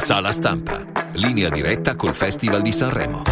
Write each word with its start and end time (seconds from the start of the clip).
Sala 0.00 0.32
stampa. 0.32 0.82
Linea 1.12 1.50
diretta 1.50 1.94
col 1.94 2.14
Festival 2.14 2.62
di 2.62 2.72
Sanremo. 2.72 3.22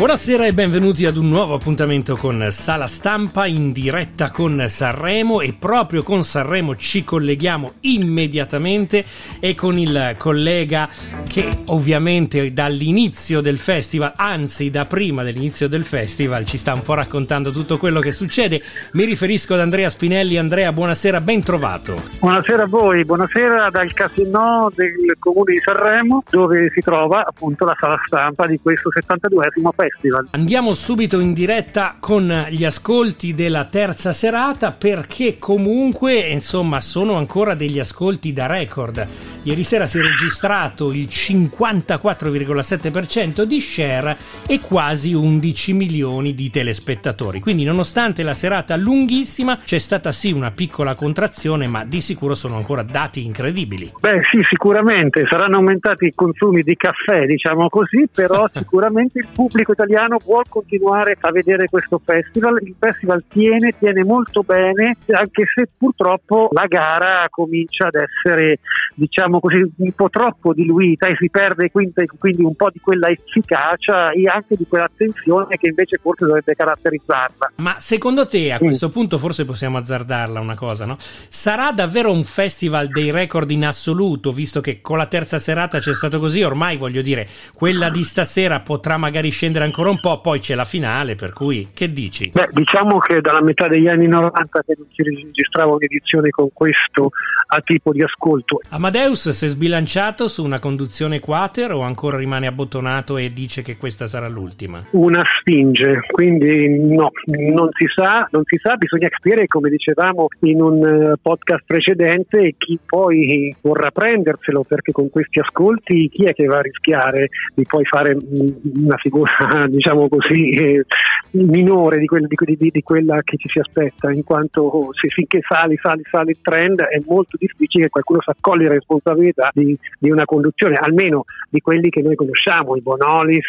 Buonasera 0.00 0.46
e 0.46 0.54
benvenuti 0.54 1.04
ad 1.04 1.18
un 1.18 1.28
nuovo 1.28 1.52
appuntamento 1.52 2.16
con 2.16 2.46
Sala 2.48 2.86
Stampa 2.86 3.44
in 3.44 3.70
diretta 3.70 4.30
con 4.30 4.64
Sanremo 4.66 5.42
e 5.42 5.52
proprio 5.52 6.02
con 6.02 6.24
Sanremo 6.24 6.74
ci 6.74 7.04
colleghiamo 7.04 7.72
immediatamente 7.80 9.04
e 9.40 9.54
con 9.54 9.76
il 9.76 10.14
collega 10.16 10.88
che 11.28 11.50
ovviamente 11.66 12.50
dall'inizio 12.54 13.42
del 13.42 13.58
festival, 13.58 14.14
anzi 14.16 14.70
da 14.70 14.86
prima 14.86 15.22
dell'inizio 15.22 15.68
del 15.68 15.84
festival, 15.84 16.46
ci 16.46 16.56
sta 16.56 16.72
un 16.72 16.80
po' 16.80 16.94
raccontando 16.94 17.50
tutto 17.50 17.76
quello 17.76 18.00
che 18.00 18.12
succede. 18.12 18.62
Mi 18.92 19.04
riferisco 19.04 19.52
ad 19.52 19.60
Andrea 19.60 19.90
Spinelli. 19.90 20.38
Andrea, 20.38 20.72
buonasera, 20.72 21.20
ben 21.20 21.42
trovato. 21.42 22.00
Buonasera 22.20 22.62
a 22.62 22.66
voi, 22.66 23.04
buonasera 23.04 23.68
dal 23.68 23.92
casino 23.92 24.72
del 24.74 25.16
comune 25.18 25.52
di 25.52 25.60
Sanremo 25.62 26.22
dove 26.30 26.70
si 26.72 26.80
trova 26.80 27.22
appunto 27.26 27.66
la 27.66 27.76
sala 27.78 28.00
stampa 28.06 28.46
di 28.46 28.58
questo 28.62 28.88
72esimo 28.88 29.68
festival. 29.76 29.88
Festival. 29.90 30.28
Andiamo 30.30 30.72
subito 30.74 31.20
in 31.20 31.32
diretta 31.32 31.96
con 31.98 32.46
gli 32.50 32.64
ascolti 32.64 33.34
della 33.34 33.64
terza 33.64 34.12
serata 34.12 34.70
perché 34.72 35.38
comunque 35.38 36.18
insomma 36.18 36.80
sono 36.80 37.16
ancora 37.16 37.54
degli 37.54 37.78
ascolti 37.78 38.32
da 38.32 38.46
record. 38.46 39.06
Ieri 39.42 39.64
sera 39.64 39.86
si 39.86 39.98
è 39.98 40.02
registrato 40.02 40.92
il 40.92 41.08
54,7% 41.10 43.42
di 43.42 43.60
share 43.60 44.16
e 44.46 44.60
quasi 44.60 45.12
11 45.12 45.72
milioni 45.72 46.34
di 46.34 46.50
telespettatori. 46.50 47.40
Quindi 47.40 47.64
nonostante 47.64 48.22
la 48.22 48.34
serata 48.34 48.76
lunghissima 48.76 49.56
c'è 49.56 49.78
stata 49.78 50.12
sì 50.12 50.30
una 50.32 50.50
piccola 50.50 50.94
contrazione 50.94 51.66
ma 51.66 51.84
di 51.84 52.00
sicuro 52.00 52.34
sono 52.34 52.56
ancora 52.56 52.82
dati 52.82 53.24
incredibili. 53.24 53.92
Beh 54.00 54.20
sì 54.30 54.40
sicuramente 54.44 55.26
saranno 55.28 55.56
aumentati 55.56 56.06
i 56.06 56.14
consumi 56.14 56.62
di 56.62 56.76
caffè 56.76 57.26
diciamo 57.26 57.68
così 57.68 58.08
però 58.12 58.48
sicuramente 58.52 59.18
il 59.18 59.28
pubblico 59.32 59.74
italiano 59.80 60.18
vuole 60.22 60.44
continuare 60.48 61.16
a 61.18 61.30
vedere 61.30 61.66
questo 61.68 62.00
festival. 62.04 62.60
Il 62.62 62.74
festival 62.78 63.24
tiene, 63.28 63.74
tiene 63.78 64.04
molto 64.04 64.42
bene, 64.42 64.96
anche 65.08 65.44
se 65.54 65.68
purtroppo 65.76 66.48
la 66.52 66.66
gara 66.66 67.26
comincia 67.30 67.86
ad 67.86 67.94
essere, 67.94 68.58
diciamo 68.94 69.40
così, 69.40 69.64
un 69.76 69.92
po' 69.92 70.10
troppo 70.10 70.52
diluita 70.52 71.06
e 71.06 71.16
si 71.18 71.30
perde 71.30 71.70
quindi, 71.70 71.92
quindi 72.18 72.42
un 72.42 72.54
po' 72.54 72.70
di 72.70 72.80
quella 72.80 73.08
efficacia 73.08 74.10
e 74.10 74.26
anche 74.26 74.56
di 74.56 74.66
quell'attenzione 74.68 75.56
che 75.56 75.68
invece 75.68 75.98
forse 76.00 76.26
dovrebbe 76.26 76.54
caratterizzarla. 76.54 77.52
Ma 77.56 77.76
secondo 77.78 78.26
te 78.26 78.52
a 78.52 78.58
questo 78.58 78.88
mm. 78.88 78.92
punto 78.92 79.18
forse 79.18 79.44
possiamo 79.44 79.78
azzardarla 79.78 80.40
una 80.40 80.56
cosa, 80.56 80.84
no? 80.84 80.96
Sarà 80.98 81.72
davvero 81.72 82.12
un 82.12 82.24
festival 82.24 82.88
dei 82.88 83.10
record 83.10 83.50
in 83.50 83.64
assoluto, 83.64 84.32
visto 84.32 84.60
che 84.60 84.80
con 84.80 84.98
la 84.98 85.06
terza 85.06 85.38
serata 85.38 85.78
c'è 85.78 85.94
stato 85.94 86.18
così, 86.18 86.42
ormai 86.42 86.76
voglio 86.76 87.02
dire, 87.02 87.26
quella 87.54 87.88
di 87.88 88.02
stasera 88.04 88.60
potrà 88.60 88.96
magari 88.96 89.30
scendere 89.30 89.64
ancora 89.70 89.90
un 89.90 90.00
po', 90.00 90.20
poi 90.20 90.40
c'è 90.40 90.56
la 90.56 90.64
finale, 90.64 91.14
per 91.14 91.32
cui 91.32 91.68
che 91.72 91.92
dici? 91.92 92.30
Beh, 92.34 92.48
diciamo 92.50 92.98
che 92.98 93.20
dalla 93.20 93.40
metà 93.40 93.68
degli 93.68 93.86
anni 93.86 94.08
90 94.08 94.62
che 94.66 94.74
non 94.76 94.86
si 94.92 95.02
registrava 95.02 95.72
un'edizione 95.72 96.30
con 96.30 96.48
questo 96.52 97.10
a 97.52 97.60
tipo 97.60 97.92
di 97.92 98.02
ascolto. 98.02 98.60
Amadeus 98.70 99.30
si 99.30 99.44
è 99.44 99.48
sbilanciato 99.48 100.28
su 100.28 100.44
una 100.44 100.58
conduzione 100.58 101.20
quater 101.20 101.72
o 101.72 101.80
ancora 101.80 102.16
rimane 102.16 102.46
abbottonato 102.46 103.16
e 103.16 103.32
dice 103.32 103.62
che 103.62 103.76
questa 103.76 104.06
sarà 104.06 104.28
l'ultima? 104.28 104.84
Una 104.90 105.22
spinge, 105.38 106.00
quindi 106.10 106.68
no, 106.68 107.10
non 107.26 107.68
si 107.72 107.86
sa, 107.94 108.28
non 108.30 108.42
si 108.44 108.58
sa, 108.60 108.76
bisogna 108.76 109.08
capire 109.08 109.46
come 109.46 109.70
dicevamo 109.70 110.26
in 110.40 110.60
un 110.60 110.84
eh, 110.84 111.14
podcast 111.20 111.62
precedente 111.64 112.54
chi 112.58 112.78
poi 112.84 113.54
vorrà 113.60 113.90
prenderselo 113.90 114.64
perché 114.64 114.92
con 114.92 115.10
questi 115.10 115.38
ascolti 115.38 116.08
chi 116.08 116.24
è 116.24 116.32
che 116.32 116.46
va 116.46 116.58
a 116.58 116.62
rischiare 116.62 117.28
di 117.54 117.64
poi 117.66 117.84
fare 117.84 118.14
mm, 118.16 118.84
una 118.84 118.96
figura 118.96 119.59
diciamo 119.68 120.08
così 120.08 120.50
eh, 120.50 120.84
minore 121.32 121.98
di, 121.98 122.06
quel, 122.06 122.26
di, 122.26 122.36
di, 122.56 122.70
di, 122.70 122.82
quella 122.82 123.20
che 123.22 123.36
ci 123.36 123.48
si 123.48 123.58
aspetta, 123.58 124.10
in 124.10 124.24
quanto 124.24 124.90
se 124.92 125.08
finché 125.08 125.40
sali, 125.46 125.78
sali, 125.80 126.02
sali 126.10 126.30
il 126.30 126.38
trend 126.42 126.80
è 126.82 127.00
molto 127.06 127.36
difficile 127.38 127.84
che 127.84 127.90
qualcuno 127.90 128.20
si 128.20 128.30
accoglie 128.30 128.68
la 128.68 128.74
responsabilità 128.74 129.50
di, 129.52 129.76
una 130.00 130.24
conduzione, 130.24 130.74
almeno 130.74 131.24
di 131.48 131.60
quelli 131.60 131.88
che 131.88 132.02
noi 132.02 132.16
conosciamo, 132.16 132.76
i 132.76 132.80
Bonolis, 132.80 133.46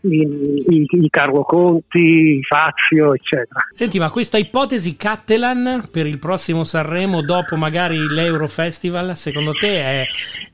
i, 0.00 0.20
i, 0.68 0.86
i 0.90 1.10
Carlo 1.10 1.42
Conti, 1.42 1.98
i 1.98 2.42
Fazio, 2.42 3.14
eccetera. 3.14 3.60
Senti, 3.72 3.98
ma 3.98 4.10
questa 4.10 4.38
ipotesi 4.38 4.96
Cattelan 4.96 5.88
per 5.90 6.06
il 6.06 6.18
prossimo 6.18 6.64
Sanremo 6.64 7.22
dopo 7.22 7.56
magari 7.56 7.98
l'Eurofestival, 8.08 9.16
secondo 9.16 9.52
te 9.52 9.80
è, 9.80 10.04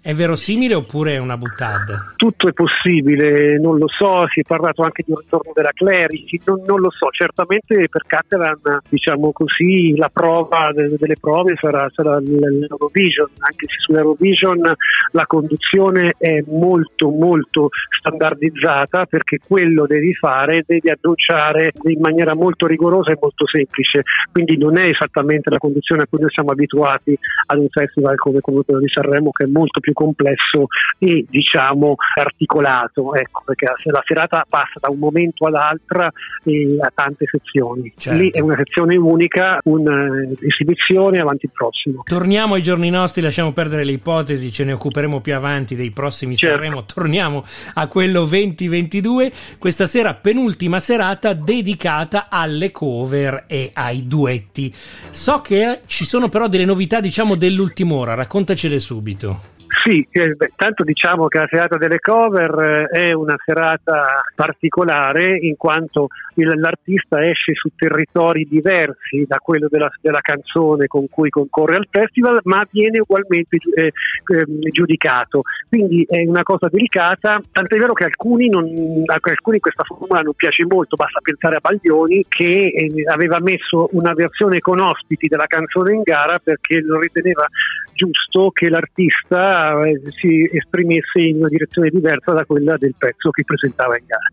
è 0.01 0.15
verosimile 0.15 0.75
oppure 0.75 1.15
è 1.15 1.19
una 1.19 1.37
buttata? 1.37 2.13
Tutto 2.17 2.49
è 2.49 2.53
possibile, 2.53 3.59
non 3.59 3.79
lo 3.79 3.89
so, 3.89 4.27
si 4.29 4.41
è 4.41 4.43
parlato 4.73 4.83
anche 4.83 5.03
di 5.05 5.13
un 5.13 5.19
ritorno 5.19 5.53
della 5.55 5.71
Clerici, 5.73 6.41
non, 6.45 6.63
non, 6.67 6.81
lo 6.81 6.91
so, 6.91 7.09
certamente 7.11 7.89
per 7.89 8.03
Catalan 8.07 8.81
diciamo 8.89 9.33
così 9.33 9.95
la 9.97 10.11
prova 10.13 10.73
de, 10.75 10.97
delle 10.99 11.17
prove 11.21 11.55
sarà, 11.61 11.89
sarà 11.95 12.19
l'Eurovision, 12.19 13.29
anche 13.39 13.67
se 13.69 13.77
sull'Eurovision 13.79 14.75
la 15.13 15.27
conduzione 15.27 16.15
è 16.19 16.43
molto 16.47 17.11
molto 17.11 17.69
standardizzata 17.99 19.07
perché 19.07 19.39
quello 19.47 19.87
devi 19.87 20.15
fare, 20.15 20.65
devi 20.67 20.91
annunciare 20.91 21.73
in 21.85 22.01
maniera 22.01 22.35
molto 22.35 22.67
rigorosa 22.67 23.13
e 23.13 23.19
molto 23.21 23.47
semplice, 23.47 24.03
quindi 24.31 24.57
non 24.57 24.79
è 24.79 24.89
esattamente 24.89 25.51
la 25.51 25.59
conduzione 25.59 26.03
a 26.03 26.07
cui 26.09 26.21
noi 26.21 26.31
siamo 26.31 26.51
abituati 26.51 27.17
ad 27.47 27.59
un 27.59 27.69
festival 27.69 28.17
come 28.17 28.41
quello 28.41 28.65
di 28.81 28.89
Sanremo 28.89 29.31
che 29.31 29.45
è 29.45 29.49
molto 29.49 29.81
più 29.81 29.93
complesso 29.93 30.67
e 30.99 31.25
diciamo 31.29 31.97
articolato, 32.19 33.15
ecco, 33.15 33.43
perché 33.45 33.67
la 33.85 34.03
serata 34.05 34.45
passa 34.63 34.79
da 34.81 34.91
un 34.91 34.99
momento 34.99 35.47
all'altra 35.47 36.11
e 36.45 36.77
a 36.81 36.93
tante 36.95 37.27
sezioni. 37.27 37.93
Certo. 37.97 38.23
Lì 38.23 38.31
è 38.31 38.41
una 38.41 38.57
sezione 38.57 38.97
unica, 38.97 39.59
un'esibizione 39.65 41.19
avanti 41.19 41.47
il 41.47 41.53
prossimo. 41.53 42.03
Torniamo 42.05 42.55
ai 42.55 42.63
giorni 42.63 42.91
nostri, 42.91 43.23
lasciamo 43.23 43.53
perdere 43.53 43.85
le 43.85 43.93
ipotesi, 43.93 44.53
ce 44.53 44.65
ne 44.65 44.73
occuperemo 44.73 45.21
più 45.21 45.35
avanti 45.35 45.75
dei 45.75 45.91
prossimi 45.91 46.37
certo. 46.37 46.57
Sanremo. 46.57 46.85
Torniamo 46.85 47.45
a 47.75 47.87
quello 47.89 48.25
2022. 48.25 49.33
Questa 49.59 49.87
sera 49.87 50.15
penultima 50.15 50.79
serata 50.79 51.33
dedicata 51.33 52.29
alle 52.29 52.71
cover 52.71 53.45
e 53.49 53.71
ai 53.73 54.07
duetti. 54.07 54.73
So 55.11 55.41
che 55.41 55.81
ci 55.87 56.05
sono 56.05 56.29
però 56.29 56.49
delle 56.49 56.65
novità, 56.65 57.01
diciamo, 57.01 57.35
dell'ultima 57.35 57.95
ora, 57.95 58.15
raccontacele 58.15 58.79
subito. 58.79 59.51
Sì, 59.85 60.07
eh, 60.13 60.35
beh, 60.35 60.53
tanto 60.55 60.85
diciamo 60.85 61.27
che 61.27 61.39
la 61.39 61.49
serata 61.51 61.77
delle 61.77 61.99
cover 61.99 62.89
eh, 62.93 63.09
è 63.09 63.13
una 63.13 63.35
serata 63.45 64.23
particolare 64.33 65.37
in 65.39 65.57
quanto 65.57 66.07
il, 66.35 66.53
l'artista 66.61 67.27
esce 67.27 67.55
su 67.55 67.69
territori 67.75 68.47
diversi 68.49 69.25
da 69.27 69.39
quello 69.39 69.67
della, 69.69 69.91
della, 70.01 70.21
canzone 70.21 70.87
con 70.87 71.09
cui 71.11 71.31
concorre 71.31 71.75
al 71.75 71.89
festival, 71.91 72.39
ma 72.45 72.65
viene 72.71 73.01
ugualmente 73.01 73.57
eh, 73.75 73.87
ehm, 73.87 74.61
giudicato. 74.71 75.43
Quindi 75.69 76.07
è 76.09 76.23
una 76.29 76.45
cosa 76.45 76.69
delicata, 76.71 77.41
tant'è 77.51 77.77
vero 77.77 77.93
che 77.93 78.05
alcuni, 78.05 78.49
non, 78.49 78.71
alcuni 79.05 79.59
questa 79.59 79.83
formula 79.83 80.21
non 80.21 80.35
piace 80.35 80.65
molto, 80.65 80.95
basta 80.95 81.19
pensare 81.21 81.57
a 81.57 81.61
Baglioni 81.61 82.25
che 82.29 82.73
eh, 82.73 82.89
aveva 83.11 83.41
messo 83.41 83.89
una 83.93 84.13
versione 84.13 84.61
con 84.61 84.79
ospiti 84.79 85.27
della 85.27 85.47
canzone 85.47 85.95
in 85.95 86.03
gara 86.03 86.39
perché 86.39 86.81
lo 86.83 87.01
riteneva 87.01 87.49
giusto 87.95 88.51
che 88.53 88.69
l'artista 88.69 89.72
si 90.21 90.49
esprimesse 90.53 91.21
in 91.21 91.37
una 91.39 91.49
direzione 91.49 91.91
diversa 91.91 92.33
da 92.33 92.45
quella 92.45 92.77
del 92.77 92.95
pezzo 92.97 93.31
che 93.31 93.45
presentava 93.45 93.97
in 93.97 94.05
gara. 94.07 94.29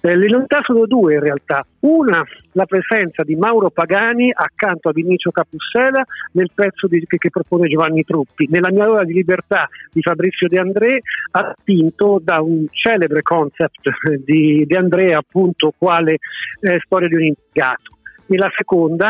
Eh, 0.00 0.16
le 0.16 0.28
novità 0.28 0.60
sono 0.62 0.86
due 0.86 1.14
in 1.14 1.20
realtà. 1.20 1.66
Una, 1.80 2.24
la 2.52 2.66
presenza 2.66 3.24
di 3.24 3.34
Mauro 3.34 3.70
Pagani 3.70 4.30
accanto 4.32 4.88
a 4.88 4.92
Vinicio 4.92 5.30
Capussela 5.30 6.04
nel 6.32 6.50
pezzo 6.54 6.86
di, 6.86 7.04
che, 7.06 7.18
che, 7.18 7.30
propone 7.30 7.68
Giovanni 7.68 8.04
Truppi. 8.04 8.46
Nella 8.48 8.70
mia 8.70 8.88
ora 8.88 9.04
di 9.04 9.12
libertà 9.12 9.68
di 9.92 10.00
Fabrizio 10.00 10.46
De 10.48 10.58
André, 10.58 11.00
attinto 11.32 12.20
da 12.22 12.40
un 12.40 12.66
celebre 12.70 13.22
concept 13.22 13.88
di 14.24 14.64
De 14.66 14.76
André, 14.76 15.14
appunto, 15.14 15.72
quale 15.76 16.18
eh, 16.60 16.80
storia 16.84 17.08
di 17.08 17.14
un 17.14 17.24
impiegato. 17.24 17.98
Nella 18.26 18.50
seconda, 18.56 19.08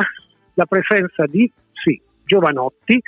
la 0.55 0.67
presenza 0.67 1.27
di 1.27 1.51
Giovanotti 2.29 3.01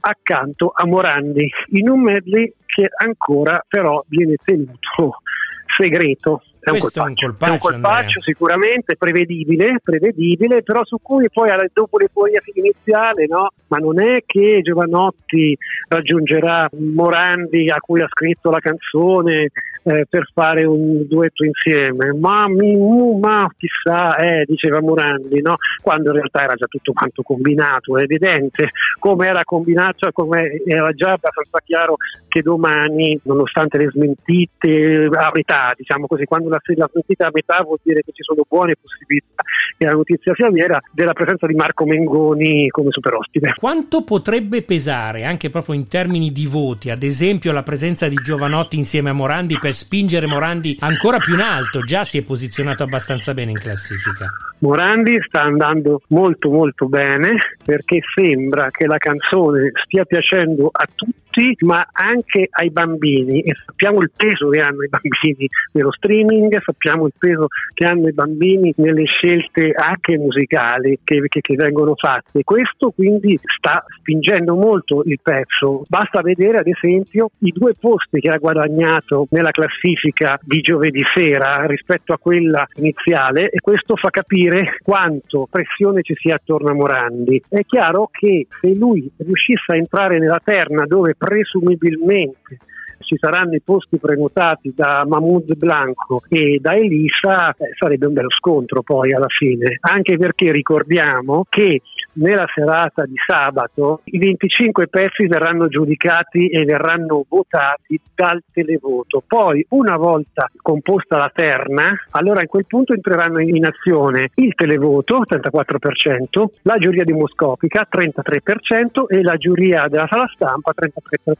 accanto 0.00 0.70
a 0.72 0.86
Morandi 0.86 1.50
in 1.72 1.88
un 1.90 2.00
medley 2.00 2.54
che 2.64 2.88
ancora 2.96 3.62
però 3.66 4.02
viene 4.08 4.36
tenuto 4.42 5.18
segreto 5.66 6.42
è 6.68 6.72
un 6.72 6.78
colpaccio, 6.78 7.24
è 7.24 7.28
un 7.28 7.34
colpaccio, 7.34 7.52
un 7.52 7.58
colpaccio 7.58 8.20
sicuramente 8.22 8.96
prevedibile, 8.96 9.80
prevedibile, 9.82 10.62
però 10.62 10.84
su 10.84 10.98
cui 11.00 11.28
poi 11.30 11.50
dopo 11.72 11.98
l'euforia 11.98 12.40
iniziale, 12.54 13.26
no? 13.26 13.52
ma 13.68 13.76
non 13.78 14.00
è 14.00 14.22
che 14.26 14.60
Giovanotti 14.62 15.56
raggiungerà 15.88 16.68
Morandi 16.72 17.68
a 17.70 17.78
cui 17.78 18.00
ha 18.00 18.08
scritto 18.08 18.50
la 18.50 18.60
canzone 18.60 19.50
eh, 19.84 20.06
per 20.08 20.28
fare 20.32 20.66
un 20.66 21.06
duetto 21.06 21.44
insieme, 21.44 22.12
ma, 22.14 22.48
mi, 22.48 22.76
ma 23.18 23.46
chissà, 23.56 24.16
eh, 24.16 24.44
diceva 24.46 24.80
Morandi, 24.80 25.40
no? 25.40 25.56
quando 25.82 26.10
in 26.10 26.16
realtà 26.16 26.42
era 26.42 26.54
già 26.54 26.66
tutto 26.66 26.92
quanto 26.92 27.22
combinato, 27.22 27.96
è 27.96 28.02
evidente 28.02 28.70
come 28.98 29.26
era 29.26 29.42
combinato, 29.44 30.10
come 30.12 30.62
era 30.66 30.90
già 30.92 31.12
abbastanza 31.12 31.60
chiaro 31.64 31.96
che 32.28 32.42
domani, 32.42 33.18
nonostante 33.22 33.78
le 33.78 33.90
smentite 33.90 35.08
a 35.10 35.30
metà, 35.32 35.72
diciamo 35.76 36.06
così, 36.06 36.24
quando 36.24 36.48
la, 36.48 36.57
la 36.74 36.88
smentita 36.90 37.26
a 37.26 37.30
metà 37.32 37.62
vuol 37.62 37.78
dire 37.82 38.02
che 38.04 38.12
ci 38.12 38.22
sono 38.22 38.42
buone 38.48 38.74
possibilità 38.80 39.42
che 39.76 39.84
la 39.84 39.92
notizia 39.92 40.34
sia 40.34 40.50
vera 40.50 40.80
della 40.92 41.12
presenza 41.12 41.46
di 41.46 41.54
Marco 41.54 41.86
Mengoni 41.86 42.68
come 42.68 42.90
super 42.90 43.14
ospite. 43.14 43.54
Quanto 43.58 44.02
potrebbe 44.02 44.62
pesare, 44.62 45.24
anche 45.24 45.50
proprio 45.50 45.74
in 45.74 45.86
termini 45.88 46.32
di 46.32 46.46
voti, 46.46 46.90
ad 46.90 47.02
esempio 47.02 47.52
la 47.52 47.62
presenza 47.62 48.08
di 48.08 48.16
Giovanotti 48.16 48.76
insieme 48.76 49.10
a 49.10 49.12
Morandi 49.12 49.58
per 49.58 49.74
spingere 49.74 50.26
Morandi 50.26 50.76
ancora 50.80 51.18
più 51.18 51.34
in 51.34 51.40
alto? 51.40 51.82
Già 51.82 52.04
si 52.04 52.18
è 52.18 52.24
posizionato 52.24 52.82
abbastanza 52.82 53.34
bene 53.34 53.52
in 53.52 53.58
classifica. 53.58 54.28
Morandi 54.60 55.18
sta 55.26 55.42
andando 55.42 56.02
molto 56.08 56.50
molto 56.50 56.86
bene 56.86 57.36
perché 57.64 58.00
sembra 58.14 58.70
che 58.70 58.86
la 58.86 58.98
canzone 58.98 59.70
stia 59.84 60.04
piacendo 60.04 60.68
a 60.72 60.86
tutti 60.92 61.16
ma 61.60 61.86
anche 61.92 62.48
ai 62.50 62.70
bambini 62.70 63.42
e 63.42 63.54
sappiamo 63.64 64.00
il 64.00 64.10
peso 64.16 64.48
che 64.48 64.60
hanno 64.60 64.82
i 64.82 64.88
bambini 64.88 65.48
nello 65.72 65.92
streaming, 65.92 66.60
sappiamo 66.60 67.06
il 67.06 67.12
peso 67.16 67.46
che 67.74 67.84
hanno 67.84 68.08
i 68.08 68.12
bambini 68.12 68.72
nelle 68.78 69.04
scelte 69.04 69.70
anche 69.72 70.18
musicali 70.18 70.98
che, 71.04 71.22
che, 71.28 71.40
che 71.40 71.54
vengono 71.54 71.94
fatte. 71.94 72.42
Questo 72.42 72.90
quindi 72.90 73.38
sta 73.42 73.84
spingendo 73.98 74.56
molto 74.56 75.02
il 75.04 75.20
pezzo. 75.22 75.84
Basta 75.86 76.22
vedere 76.22 76.58
ad 76.58 76.66
esempio 76.66 77.30
i 77.40 77.52
due 77.52 77.74
posti 77.78 78.18
che 78.18 78.30
ha 78.30 78.38
guadagnato 78.38 79.28
nella 79.30 79.52
classifica 79.52 80.40
di 80.42 80.60
giovedì 80.60 81.02
sera 81.14 81.66
rispetto 81.66 82.12
a 82.12 82.18
quella 82.18 82.66
iniziale 82.76 83.50
e 83.50 83.60
questo 83.60 83.94
fa 83.94 84.10
capire 84.10 84.47
capire 84.48 84.78
quanto 84.82 85.46
pressione 85.50 86.02
ci 86.02 86.14
sia 86.16 86.36
attorno 86.36 86.70
a 86.70 86.74
Morandi. 86.74 87.42
È 87.48 87.60
chiaro 87.64 88.08
che 88.10 88.46
se 88.60 88.74
lui 88.74 89.10
riuscisse 89.18 89.72
a 89.72 89.76
entrare 89.76 90.18
nella 90.18 90.40
terna 90.42 90.86
dove 90.86 91.14
presumibilmente 91.16 92.58
ci 93.00 93.16
saranno 93.16 93.54
i 93.54 93.60
posti 93.62 93.98
prenotati 93.98 94.72
da 94.74 95.04
Mahmoud 95.06 95.54
Blanco 95.56 96.22
e 96.28 96.58
da 96.60 96.74
Elisa, 96.74 97.54
eh, 97.56 97.70
sarebbe 97.78 98.06
un 98.06 98.12
bello 98.12 98.30
scontro 98.30 98.82
poi 98.82 99.12
alla 99.12 99.28
fine, 99.28 99.78
anche 99.80 100.16
perché 100.18 100.50
ricordiamo 100.50 101.46
che 101.48 101.80
nella 102.18 102.46
serata 102.52 103.04
di 103.04 103.14
sabato 103.24 104.00
i 104.04 104.18
25 104.18 104.88
pezzi 104.88 105.26
verranno 105.26 105.68
giudicati 105.68 106.48
e 106.48 106.64
verranno 106.64 107.24
votati 107.28 108.00
dal 108.14 108.42
televoto. 108.52 109.22
Poi, 109.26 109.64
una 109.70 109.96
volta 109.96 110.50
composta 110.56 111.16
la 111.16 111.30
terna, 111.34 111.86
allora 112.10 112.40
in 112.40 112.48
quel 112.48 112.66
punto 112.66 112.92
entreranno 112.92 113.40
in 113.40 113.64
azione 113.64 114.30
il 114.34 114.54
televoto, 114.54 115.22
34%, 115.28 116.44
la 116.62 116.76
giuria 116.78 117.04
demoscopica, 117.04 117.86
33% 117.90 119.06
e 119.08 119.22
la 119.22 119.36
giuria 119.36 119.86
della 119.88 120.06
sala 120.08 120.28
stampa, 120.34 120.72
33%. 120.74 121.34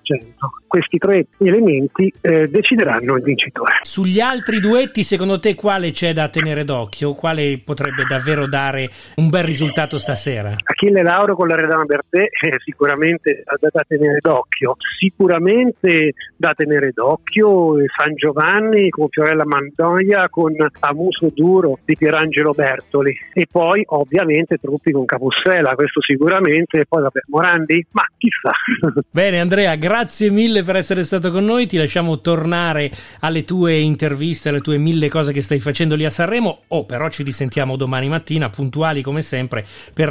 Questi 0.67 0.99
tre 0.99 1.27
elementi 1.39 2.13
eh, 2.21 2.49
decideranno 2.49 3.17
il 3.17 3.23
vincitore. 3.23 3.79
Sugli 3.83 4.21
altri 4.21 4.61
duetti, 4.61 5.03
secondo 5.03 5.41
te, 5.41 5.55
quale 5.55 5.91
c'è 5.91 6.13
da 6.13 6.29
tenere 6.29 6.65
d'occhio? 6.65 7.15
Quale 7.15 7.61
potrebbe 7.65 8.05
davvero 8.07 8.47
dare 8.47 8.89
un 9.17 9.29
bel 9.31 9.45
risultato 9.45 9.99
stasera? 9.99 10.55
Achille 10.71 11.03
Lauro 11.03 11.35
con 11.35 11.49
la 11.49 11.57
Redana 11.57 11.85
Bertè 11.85 12.19
è 12.19 12.47
eh, 12.53 12.59
sicuramente 12.63 13.43
da, 13.45 13.69
da, 13.73 13.85
tenere 13.89 14.19
d'occhio. 14.21 14.77
Sicuramente 14.99 16.13
da 16.37 16.53
tenere 16.55 16.91
d'occhio 16.93 17.77
San 17.97 18.15
Giovanni 18.15 18.91
con 18.91 19.09
Fiorella 19.09 19.47
Mandoia 19.47 20.29
con 20.29 20.55
Amuso 20.81 21.31
Duro 21.35 21.79
di 21.87 21.97
Pierangelo 21.97 22.53
Bertoli. 22.53 23.17
E 23.33 23.47
poi 23.51 23.83
ovviamente 23.87 24.59
Truppi 24.59 24.93
con 24.93 25.07
Capussela, 25.07 25.75
questo 25.75 26.03
sicuramente, 26.03 26.81
e 26.81 26.85
poi 26.87 27.01
vabbè 27.03 27.21
Morandi, 27.29 27.87
ma 27.93 28.05
chissà. 28.19 28.53
Bene 29.11 29.41
Andrea, 29.41 29.75
grazie 29.77 30.29
mille 30.31 30.63
per 30.63 30.77
essere 30.77 31.03
stato 31.03 31.31
con 31.31 31.47
noi, 31.47 31.67
ti 31.67 31.79
lasciamo 31.79 32.21
tornare 32.21 32.91
alle 33.21 33.45
tue 33.45 33.79
interviste, 33.79 34.51
alle 34.51 34.61
tue 34.61 34.77
mille 34.77 35.09
cose 35.09 35.33
che 35.33 35.41
stai 35.41 35.61
facendo 35.61 35.95
lì 35.95 36.05
a 36.05 36.11
Sanremo, 36.11 36.65
oh 36.69 36.85
però 36.85 37.09
ci 37.09 37.23
risentiamo 37.23 37.77
domani 37.77 38.09
mattina 38.09 38.51
puntuali 38.51 39.01
come 39.01 39.23
sempre 39.23 39.65
per 39.95 40.09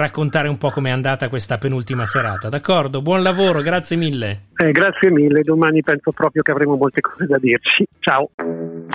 raccontare 0.47 0.49
un 0.49 0.57
po' 0.57 0.69
com'è 0.69 0.89
andata 0.89 1.29
questa 1.29 1.57
penultima 1.57 2.05
serata, 2.05 2.49
d'accordo? 2.49 3.01
Buon 3.01 3.21
lavoro, 3.21 3.61
grazie 3.61 3.95
mille. 3.97 4.47
Eh, 4.55 4.71
grazie 4.71 5.11
mille, 5.11 5.41
domani 5.41 5.81
penso 5.83 6.11
proprio 6.11 6.41
che 6.41 6.51
avremo 6.51 6.75
molte 6.75 7.01
cose 7.01 7.25
da 7.25 7.37
dirci. 7.37 7.85
Ciao. 7.99 8.29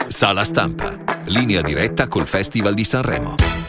Sala 0.08 0.44
stampa, 0.44 0.96
linea 1.26 1.60
diretta 1.60 2.08
col 2.08 2.26
Festival 2.26 2.74
di 2.74 2.84
Sanremo. 2.84 3.61